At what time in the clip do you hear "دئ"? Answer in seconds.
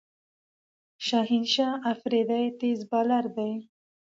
3.35-3.53